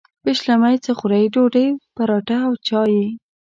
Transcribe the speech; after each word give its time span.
پیشلمۍ 0.23 0.75
څه 0.85 0.91
خورئ؟ 0.99 1.23
ډوډۍ، 1.33 1.67
پراټه 1.95 2.37
او 2.47 2.53
چاي 2.67 2.93